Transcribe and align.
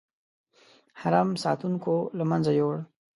حرم 1.01 1.29
ساتونکو 1.43 1.95
له 2.17 2.23
منځه 2.29 2.51
یووړ. 2.59 2.75